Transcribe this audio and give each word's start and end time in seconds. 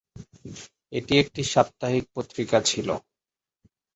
এটি 0.93 1.13
একটি 1.23 1.41
সাপ্তাহিক 1.53 2.05
পত্রিকা 2.15 2.57
ছিল। 2.65 2.87